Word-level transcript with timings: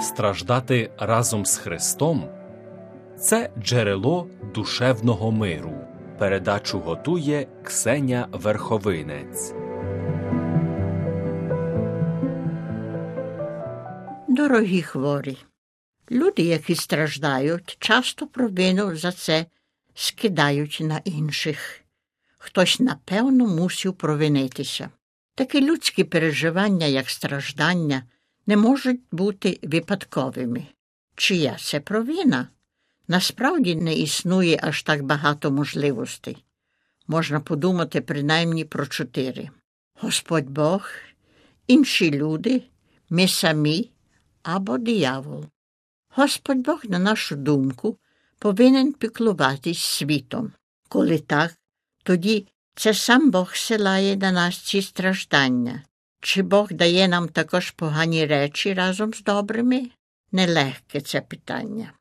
страждати 0.00 0.90
разом 0.98 1.46
з 1.46 1.56
Христом 1.56 2.28
це 3.18 3.50
джерело 3.58 4.28
душевного 4.54 5.30
миру. 5.30 5.74
Передачу 6.18 6.78
готує 6.80 7.46
Ксеня 7.64 8.28
Верховинець. 8.32 9.54
Дорогі 14.28 14.82
хворі, 14.82 15.36
люди, 16.10 16.42
які 16.42 16.74
страждають, 16.74 17.76
часто 17.80 18.26
провину 18.26 18.96
за 18.96 19.12
це 19.12 19.46
скидають 19.94 20.78
на 20.80 21.00
інших. 21.04 21.80
Хтось, 22.38 22.80
напевно, 22.80 23.46
мусив 23.46 23.94
провинитися. 23.94 24.90
Такі 25.34 25.60
людські 25.60 26.04
переживання, 26.04 26.86
як 26.86 27.10
страждання, 27.10 28.02
не 28.48 28.56
можуть 28.56 29.00
бути 29.12 29.58
випадковими. 29.62 30.66
Чия 31.14 31.56
це 31.60 31.80
провина? 31.80 32.48
Насправді 33.08 33.74
не 33.74 33.94
існує 33.94 34.60
аж 34.62 34.82
так 34.82 35.02
багато 35.02 35.50
можливостей. 35.50 36.44
Можна 37.06 37.40
подумати 37.40 38.00
принаймні 38.00 38.64
про 38.64 38.86
чотири 38.86 39.50
Господь 40.00 40.50
Бог, 40.50 40.90
інші 41.66 42.10
люди, 42.10 42.62
ми 43.10 43.28
самі 43.28 43.90
або 44.42 44.78
диявол. 44.78 45.44
Господь 46.08 46.58
Бог, 46.58 46.80
на 46.84 46.98
нашу 46.98 47.36
думку, 47.36 47.98
повинен 48.38 48.92
піклуватись 48.92 49.82
світом. 49.82 50.52
Коли 50.88 51.18
так, 51.18 51.54
тоді 52.02 52.46
це 52.74 52.94
сам 52.94 53.30
Бог 53.30 53.54
силає 53.54 54.16
на 54.16 54.32
нас 54.32 54.58
ці 54.58 54.82
страждання. 54.82 55.82
Чи 56.20 56.42
Бог 56.42 56.72
дає 56.72 57.08
нам 57.08 57.28
також 57.28 57.70
погані 57.70 58.26
речі 58.26 58.74
разом 58.74 59.14
з 59.14 59.22
добрими? 59.22 59.90
Нелегке 60.32 61.00
це 61.00 61.20
питання. 61.20 61.92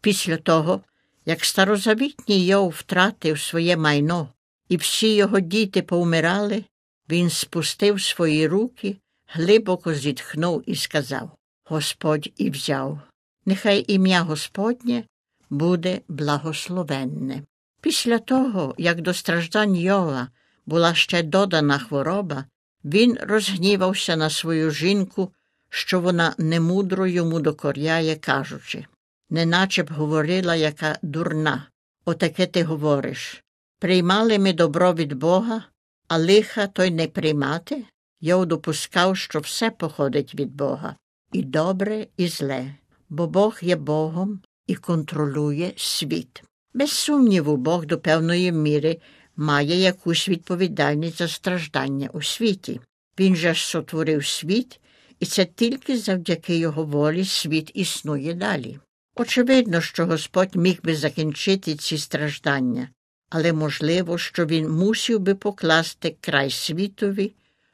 Після 0.00 0.36
того, 0.36 0.80
як 1.26 1.44
старозавітній 1.44 2.46
Йов 2.46 2.68
втратив 2.68 3.40
своє 3.40 3.76
майно, 3.76 4.28
і 4.68 4.76
всі 4.76 5.14
його 5.14 5.40
діти 5.40 5.82
повмирали, 5.82 6.64
він 7.10 7.30
спустив 7.30 8.02
свої 8.02 8.46
руки, 8.46 8.96
глибоко 9.26 9.94
зітхнув 9.94 10.62
і 10.66 10.76
сказав 10.76 11.30
Господь 11.64 12.32
і 12.36 12.50
взяв. 12.50 13.00
Нехай 13.46 13.84
ім'я 13.88 14.22
Господнє 14.22 15.04
буде 15.50 16.00
благословенне. 16.08 17.42
Після 17.80 18.18
того, 18.18 18.74
як 18.78 19.00
до 19.00 19.14
страждань 19.14 19.76
Йова 19.76 20.28
була 20.66 20.94
ще 20.94 21.22
додана 21.22 21.78
хвороба, 21.78 22.44
він 22.86 23.18
розгнівався 23.20 24.16
на 24.16 24.30
свою 24.30 24.70
жінку, 24.70 25.32
що 25.68 26.00
вона 26.00 26.34
немудро 26.38 27.06
йому 27.06 27.40
докоряє, 27.40 28.16
кажучи 28.16 28.86
неначе 29.30 29.82
б 29.82 29.90
говорила, 29.90 30.54
яка 30.54 30.98
дурна. 31.02 31.68
Отаке 32.04 32.46
ти 32.46 32.62
говориш. 32.62 33.44
Приймали 33.78 34.38
ми 34.38 34.52
добро 34.52 34.94
від 34.94 35.12
Бога, 35.12 35.64
а 36.08 36.18
лиха 36.18 36.66
той 36.66 36.90
не 36.90 37.08
приймати? 37.08 37.84
Йов 38.20 38.46
допускав, 38.46 39.16
що 39.16 39.40
все 39.40 39.70
походить 39.70 40.34
від 40.34 40.54
Бога, 40.54 40.96
і 41.32 41.42
добре, 41.42 42.06
і 42.16 42.28
зле, 42.28 42.74
бо 43.08 43.26
Бог 43.26 43.58
є 43.62 43.76
Богом 43.76 44.40
і 44.66 44.74
контролює 44.74 45.72
світ. 45.76 46.42
Без 46.74 46.90
сумніву, 46.90 47.56
Бог 47.56 47.86
до 47.86 47.98
певної 47.98 48.52
міри 48.52 49.00
має 49.36 49.76
якусь 49.76 50.28
відповідальність 50.28 51.18
за 51.18 51.28
страждання 51.28 52.10
у 52.12 52.22
світі. 52.22 52.80
Він 53.18 53.36
же 53.36 53.54
сотворив 53.54 54.26
світ, 54.26 54.80
і 55.20 55.26
це 55.26 55.44
тільки 55.44 55.96
завдяки 55.98 56.56
його 56.56 56.84
волі 56.84 57.24
світ 57.24 57.70
існує 57.74 58.34
далі. 58.34 58.78
Очевидно, 59.14 59.80
що 59.80 60.06
Господь 60.06 60.56
міг 60.56 60.78
би 60.82 60.96
закінчити 60.96 61.74
ці 61.74 61.98
страждання, 61.98 62.88
але 63.30 63.52
можливо, 63.52 64.18
що 64.18 64.46
він 64.46 64.70
мусив 64.70 65.20
би 65.20 65.34
покласти 65.34 66.16
край 66.20 66.50
світові, 66.50 67.32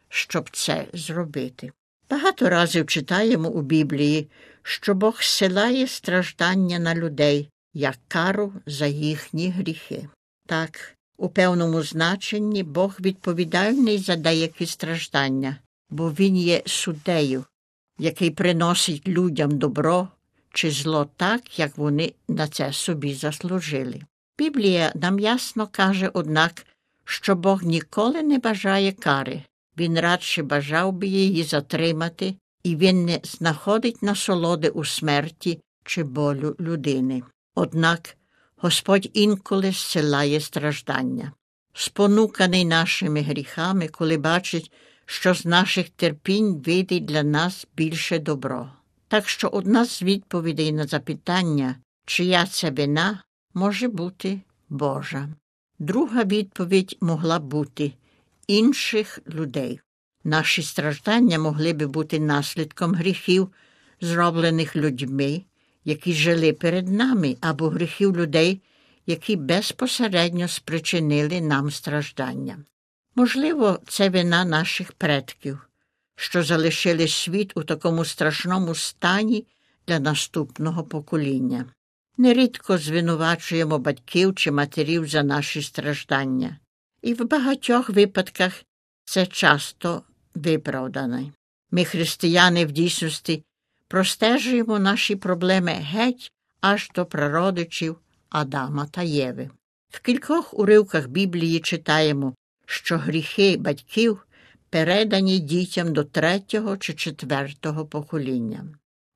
щоб 0.08 0.50
це 0.52 0.86
зробити. 0.92 1.72
Багато 2.10 2.48
разів 2.48 2.86
читаємо 2.86 3.48
у 3.48 3.62
Біблії, 3.62 4.30
що 4.62 4.94
Бог 4.94 5.22
силає 5.22 5.86
страждання 5.86 6.78
на 6.78 6.94
людей 6.94 7.48
як 7.74 7.98
кару 8.08 8.52
за 8.66 8.86
їхні 8.86 9.50
гріхи. 9.50 10.08
Так, 10.46 10.96
у 11.16 11.28
певному 11.28 11.82
значенні 11.82 12.62
Бог 12.62 12.96
відповідальний 13.00 13.98
за 13.98 14.16
деякі 14.16 14.66
страждання, 14.66 15.56
бо 15.90 16.10
Він 16.10 16.36
є 16.36 16.62
суддею, 16.66 17.44
який 17.98 18.30
приносить 18.30 19.08
людям 19.08 19.58
добро 19.58 20.08
чи 20.52 20.70
зло 20.70 21.08
так, 21.16 21.58
як 21.58 21.78
вони 21.78 22.12
на 22.28 22.48
це 22.48 22.72
собі 22.72 23.14
заслужили. 23.14 24.00
Біблія 24.38 24.92
нам 24.94 25.18
ясно 25.18 25.68
каже, 25.72 26.10
однак, 26.14 26.66
що 27.04 27.34
Бог 27.36 27.62
ніколи 27.62 28.22
не 28.22 28.38
бажає 28.38 28.92
кари, 28.92 29.42
він 29.78 30.00
радше 30.00 30.42
бажав 30.42 30.92
би 30.92 31.06
її 31.06 31.42
затримати, 31.42 32.34
і 32.62 32.76
він 32.76 33.04
не 33.04 33.20
знаходить 33.24 34.02
насолоди 34.02 34.68
у 34.68 34.84
смерті 34.84 35.60
чи 35.84 36.04
болю 36.04 36.56
людини. 36.60 37.22
Однак 37.54 38.16
Господь 38.64 39.10
інколи 39.12 39.72
зсилає 39.72 40.40
страждання. 40.40 41.32
Спонуканий 41.74 42.64
нашими 42.64 43.20
гріхами, 43.20 43.88
коли 43.88 44.16
бачить, 44.16 44.72
що 45.06 45.34
з 45.34 45.46
наших 45.46 45.90
терпінь 45.90 46.62
вийде 46.66 47.00
для 47.00 47.22
нас 47.22 47.66
більше 47.76 48.18
добро. 48.18 48.70
Так 49.08 49.28
що 49.28 49.48
одна 49.48 49.86
з 49.86 50.02
відповідей 50.02 50.72
на 50.72 50.86
запитання, 50.86 51.76
чия 52.06 52.46
це 52.46 52.70
вина, 52.70 53.22
може 53.54 53.88
бути 53.88 54.40
Божа. 54.68 55.28
Друга 55.78 56.24
відповідь 56.24 56.96
могла 57.00 57.38
бути 57.38 57.92
інших 58.46 59.18
людей. 59.28 59.80
Наші 60.24 60.62
страждання 60.62 61.38
могли 61.38 61.72
би 61.72 61.86
бути 61.86 62.20
наслідком 62.20 62.94
гріхів, 62.94 63.48
зроблених 64.00 64.76
людьми, 64.76 65.42
які 65.84 66.12
жили 66.12 66.52
перед 66.52 66.88
нами, 66.88 67.36
або 67.40 67.68
гріхів 67.68 68.16
людей, 68.16 68.62
які 69.06 69.36
безпосередньо 69.36 70.48
спричинили 70.48 71.40
нам 71.40 71.70
страждання. 71.70 72.58
Можливо, 73.14 73.78
це 73.86 74.08
вина 74.08 74.44
наших 74.44 74.92
предків 74.92 75.68
що 76.22 76.42
залишили 76.42 77.08
світ 77.08 77.52
у 77.54 77.62
такому 77.62 78.04
страшному 78.04 78.74
стані 78.74 79.46
для 79.86 79.98
наступного 79.98 80.84
покоління. 80.84 81.66
Нерідко 82.16 82.78
звинувачуємо 82.78 83.78
батьків 83.78 84.34
чи 84.34 84.50
матерів 84.50 85.08
за 85.08 85.22
наші 85.22 85.62
страждання, 85.62 86.58
і 87.02 87.14
в 87.14 87.28
багатьох 87.28 87.90
випадках 87.90 88.64
це 89.04 89.26
часто 89.26 90.02
виправдане. 90.34 91.32
Ми, 91.70 91.84
християни, 91.84 92.66
в 92.66 92.72
дійсності, 92.72 93.42
простежуємо 93.92 94.78
наші 94.78 95.16
проблеми 95.16 95.70
геть 95.70 96.32
аж 96.60 96.90
до 96.94 97.06
прародичів 97.06 97.96
Адама 98.30 98.86
та 98.86 99.02
Єви. 99.02 99.50
В 99.90 100.00
кількох 100.00 100.58
уривках 100.58 101.08
Біблії 101.08 101.60
читаємо, 101.60 102.34
що 102.66 102.98
гріхи 102.98 103.56
батьків 103.56 104.26
передані 104.70 105.38
дітям 105.38 105.92
до 105.92 106.04
третього 106.04 106.76
чи 106.76 106.94
четвертого 106.94 107.86
покоління. 107.86 108.64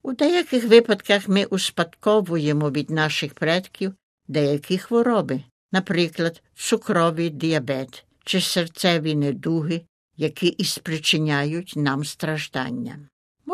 У 0.03 0.12
деяких 0.12 0.64
випадках 0.64 1.28
ми 1.28 1.44
успадковуємо 1.44 2.70
від 2.70 2.91
наших 2.91 3.34
предків 3.34 3.94
деякі 4.28 4.78
хвороби, 4.78 5.43
наприклад, 5.73 6.43
цукровий 6.55 7.31
діабет 7.31 8.05
чи 8.25 8.40
серцеві 8.40 9.14
недуги, 9.14 9.82
які 10.17 10.46
і 10.46 10.64
спричиняють 10.64 11.73
нам 11.76 12.05
страждання. 12.05 12.99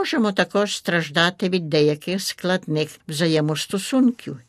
Можемо 0.02 0.32
також 0.32 0.76
страждати 0.76 1.49
від 1.49 1.69
деяких 1.69 2.22
складних 2.22 3.00
взаємостосунків, 3.08 4.40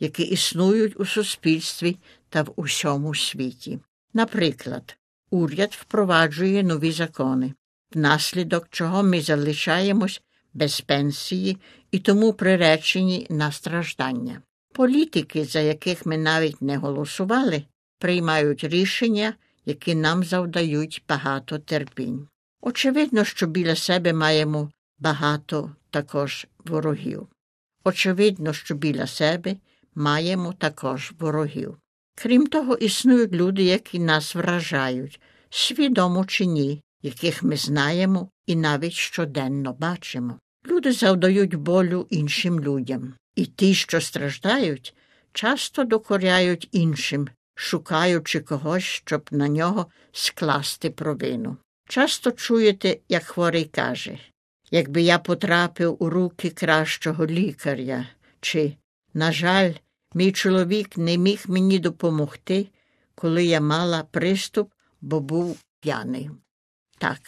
які 0.00 0.22
існують 0.22 1.00
у 1.00 1.06
суспільстві 1.06 1.96
та 2.28 2.42
в 2.42 2.52
усьому 2.56 3.14
світі. 3.14 3.78
Наприклад, 4.14 4.96
уряд 5.30 5.72
впроваджує 5.80 6.62
нові 6.62 6.92
закони, 6.92 7.52
внаслідок 7.94 8.66
чого 8.70 9.02
ми 9.02 9.20
залишаємось 9.20 10.22
без 10.54 10.80
пенсії 10.80 11.58
і 11.90 11.98
тому 11.98 12.32
приречені 12.32 13.26
на 13.30 13.52
страждання. 13.52 14.42
Політики, 14.74 15.44
за 15.44 15.60
яких 15.60 16.06
ми 16.06 16.18
навіть 16.18 16.62
не 16.62 16.76
голосували, 16.76 17.62
приймають 17.98 18.64
рішення, 18.64 19.34
які 19.66 19.94
нам 19.94 20.24
завдають 20.24 21.02
багато 21.08 21.58
терпінь. 21.58 22.28
Очевидно, 22.60 23.24
що 23.24 23.46
біля 23.46 23.76
себе 23.76 24.12
маємо 24.12 24.70
багато 25.02 25.76
також 25.90 26.46
ворогів. 26.64 27.28
Очевидно, 27.84 28.52
що 28.52 28.74
біля 28.74 29.06
себе 29.06 29.56
маємо 29.94 30.52
також 30.52 31.12
ворогів. 31.18 31.76
Крім 32.14 32.46
того, 32.46 32.76
існують 32.76 33.32
люди, 33.32 33.62
які 33.62 33.98
нас 33.98 34.34
вражають, 34.34 35.20
свідомо 35.50 36.24
чи 36.24 36.46
ні, 36.46 36.82
яких 37.02 37.42
ми 37.42 37.56
знаємо 37.56 38.28
і 38.46 38.56
навіть 38.56 38.92
щоденно 38.92 39.72
бачимо. 39.72 40.38
Люди 40.66 40.92
завдають 40.92 41.54
болю 41.54 42.06
іншим 42.10 42.60
людям, 42.60 43.14
і 43.34 43.46
ті, 43.46 43.74
що 43.74 44.00
страждають, 44.00 44.94
часто 45.32 45.84
докоряють 45.84 46.68
іншим, 46.72 47.28
шукаючи 47.54 48.40
когось, 48.40 48.84
щоб 48.84 49.28
на 49.30 49.48
нього 49.48 49.86
скласти 50.12 50.90
провину. 50.90 51.56
Часто 51.88 52.30
чуєте, 52.30 52.98
як 53.08 53.24
хворий 53.24 53.64
каже 53.64 54.18
якби 54.72 55.02
я 55.02 55.18
потрапив 55.18 55.96
у 55.98 56.10
руки 56.10 56.50
кращого 56.50 57.26
лікаря, 57.26 58.06
чи, 58.40 58.76
на 59.14 59.32
жаль, 59.32 59.72
мій 60.14 60.32
чоловік 60.32 60.96
не 60.96 61.18
міг 61.18 61.44
мені 61.48 61.78
допомогти, 61.78 62.68
коли 63.14 63.44
я 63.44 63.60
мала 63.60 64.02
приступ, 64.10 64.72
бо 65.00 65.20
був 65.20 65.58
п'яний. 65.80 66.30
Так, 66.98 67.20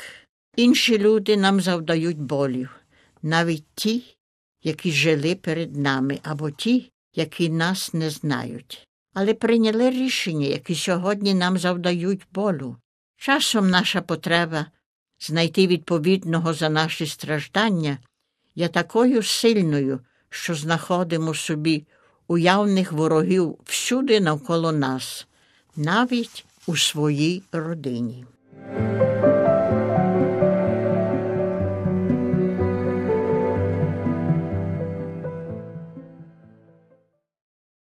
інші 0.56 0.98
люди 0.98 1.36
нам 1.36 1.60
завдають 1.60 2.18
болів, 2.18 2.76
навіть 3.22 3.66
ті, 3.74 4.16
які 4.62 4.92
жили 4.92 5.34
перед 5.34 5.76
нами, 5.76 6.20
або 6.22 6.50
ті, 6.50 6.92
які 7.14 7.48
нас 7.48 7.94
не 7.94 8.10
знають, 8.10 8.88
але 9.14 9.34
прийняли 9.34 9.90
рішення, 9.90 10.46
які 10.46 10.74
сьогодні 10.74 11.34
нам 11.34 11.58
завдають 11.58 12.26
болю. 12.32 12.76
Часом 13.16 13.70
наша 13.70 14.02
потреба 14.02 14.66
знайти 15.26 15.66
відповідного 15.66 16.54
за 16.54 16.68
наші 16.68 17.06
страждання 17.06 17.98
я 18.54 18.68
такою 18.68 19.22
сильною, 19.22 20.00
що 20.30 20.54
знаходимо 20.54 21.34
собі 21.34 21.84
уявних 22.28 22.92
ворогів 22.92 23.58
всюди 23.64 24.20
навколо 24.20 24.72
нас, 24.72 25.26
навіть 25.76 26.44
у 26.66 26.76
своїй 26.76 27.42
родині. 27.52 28.24